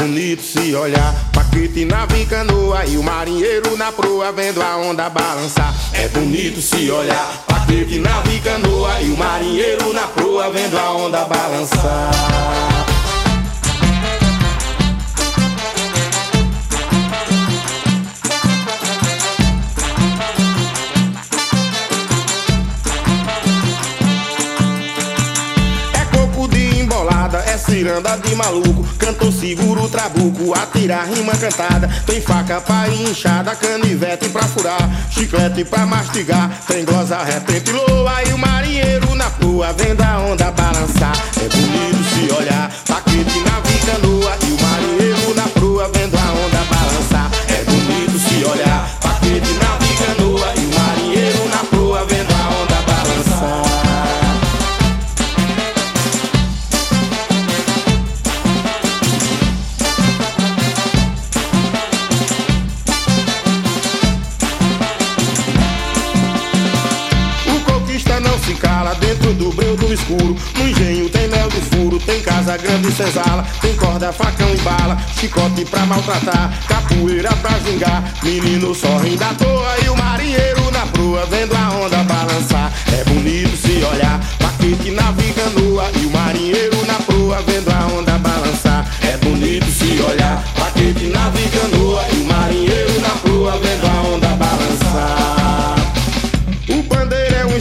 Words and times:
bonito 0.00 0.42
se 0.42 0.74
olhar. 0.74 1.14
Paquete 1.32 1.84
nave 1.84 2.24
canoa 2.24 2.86
e 2.86 2.96
o 2.96 3.02
marinheiro 3.02 3.76
na 3.76 3.92
proa 3.92 4.32
vendo 4.32 4.62
a 4.62 4.76
onda 4.76 5.10
balançar. 5.10 5.74
É 5.92 6.08
bonito 6.08 6.60
se 6.60 6.90
olhar. 6.90 7.44
Paquete 7.46 7.98
nave 7.98 8.40
canoa 8.40 9.00
e 9.00 9.10
o 9.10 9.16
marinheiro 9.16 9.92
na 9.92 10.06
proa 10.08 10.50
vendo 10.50 10.78
a 10.78 10.92
onda 10.92 11.24
balançar. 11.24 12.89
Ciranda 27.60 28.16
de 28.16 28.34
maluco, 28.34 28.82
cantou 28.98 29.30
seguro 29.30 29.88
trabuco, 29.88 30.54
atira 30.58 31.02
rima 31.04 31.36
cantada, 31.36 31.88
tem 32.06 32.20
faca 32.20 32.60
pra 32.60 32.88
inchada, 32.88 33.54
canivete 33.54 34.28
pra 34.30 34.42
furar, 34.42 34.90
chiclete 35.10 35.64
pra 35.64 35.86
mastigar, 35.86 36.50
tem 36.66 36.84
glosa 36.84 37.22
repente 37.22 37.70
loa. 37.70 38.22
E 38.24 38.32
o 38.32 38.38
marinheiro 38.38 39.14
na 39.14 39.30
proa, 39.30 39.72
vendo 39.72 40.02
a 40.02 40.18
onda 40.18 40.50
balançar, 40.50 41.16
é 41.42 41.59
dentro 68.98 69.32
do 69.34 69.52
breu 69.52 69.76
do 69.76 69.92
escuro. 69.92 70.36
No 70.56 70.68
engenho 70.68 71.08
tem 71.08 71.28
mel 71.28 71.48
de 71.48 71.60
furo, 71.60 71.98
tem 71.98 72.20
casa 72.20 72.56
grande 72.56 72.88
e 72.88 72.92
senzala, 72.92 73.46
tem 73.60 73.74
corda, 73.76 74.12
facão 74.12 74.48
e 74.52 74.56
bala, 74.58 74.96
chicote 75.18 75.64
pra 75.64 75.86
maltratar, 75.86 76.52
capoeira 76.66 77.30
pra 77.36 77.58
gingar. 77.60 78.02
Menino 78.22 78.74
sorrindo 78.74 79.18
da 79.18 79.34
toa 79.34 79.76
e 79.84 79.88
o 79.88 79.96
marinheiro 79.96 80.59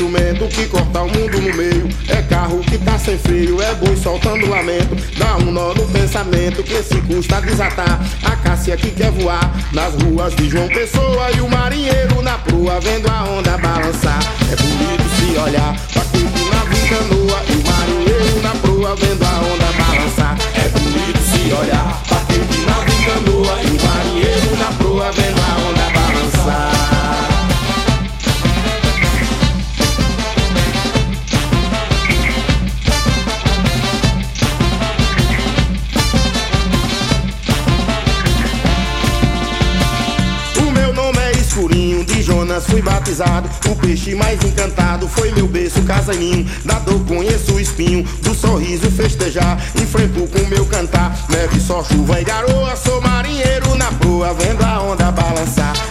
instrumento 0.00 0.48
que 0.48 0.66
corta 0.66 1.02
o 1.02 1.08
mundo 1.08 1.40
no 1.40 1.54
meio. 1.54 1.88
É 2.08 2.22
carro 2.22 2.60
que 2.60 2.78
tá 2.78 2.98
sem 2.98 3.18
freio, 3.18 3.60
é 3.60 3.74
boi 3.74 3.94
soltando 3.96 4.48
lamento. 4.48 4.96
Dá 5.18 5.36
um 5.36 5.52
nó 5.52 5.74
no 5.74 5.86
pensamento 5.88 6.62
que 6.62 6.82
se 6.82 7.00
custa 7.02 7.40
desatar. 7.42 8.00
A 8.24 8.36
Cássia 8.36 8.76
que 8.76 8.90
quer 8.90 9.10
voar 9.10 9.52
nas 9.72 9.94
ruas 10.02 10.34
de 10.36 10.48
João 10.48 10.68
Pessoa 10.68 11.30
e 11.36 11.40
o 11.42 11.48
marinheiro 11.48 12.22
na 12.22 12.38
proa 12.38 12.80
vendo 12.80 13.08
a 13.10 13.24
onda 13.24 13.58
balançar. 13.58 14.20
É 14.50 14.56
bonito 14.56 15.04
se 15.16 15.38
olhar, 15.38 15.76
paquete 15.92 16.30
na 16.34 16.39
fui 42.70 42.80
batizado. 42.80 43.50
O 43.68 43.76
peixe 43.76 44.14
mais 44.14 44.42
encantado 44.44 45.08
foi 45.08 45.32
meu 45.32 45.46
berço, 45.46 45.82
casa 45.82 46.12
ninho. 46.12 46.48
Nadou, 46.64 47.00
conheço 47.00 47.54
o 47.54 47.60
espinho 47.60 48.04
do 48.22 48.34
sorriso 48.34 48.90
festejar. 48.90 49.58
Enfrento 49.74 50.26
com 50.28 50.46
meu 50.46 50.64
cantar. 50.66 51.18
Neve, 51.28 51.60
só 51.60 51.82
chuva 51.82 52.20
e 52.20 52.24
garoa. 52.24 52.76
Sou 52.76 53.00
marinheiro 53.02 53.74
na 53.74 53.92
proa, 53.92 54.32
vendo 54.34 54.62
a 54.62 54.80
onda 54.82 55.10
balançar. 55.10 55.89